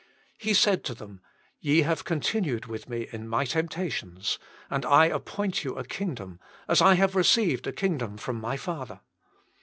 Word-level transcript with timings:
He 0.39 0.55
said 0.55 0.83
to 0.85 0.95
them: 0.95 1.21
<* 1.41 1.51
Ye 1.59 1.83
have 1.83 2.03
continued 2.05 2.65
with 2.65 2.89
Me 2.89 3.07
in 3.11 3.27
My 3.27 3.45
temptations, 3.45 4.39
and 4.67 4.83
I 4.83 5.05
appoint 5.05 5.63
you 5.63 5.75
a 5.75 5.83
kingdom, 5.85 6.39
as 6.67 6.81
I 6.81 6.95
have 6.95 7.15
received 7.15 7.67
a 7.67 7.71
kingdom 7.71 8.17
from 8.17 8.41
My 8.41 8.57
Father." 8.57 9.01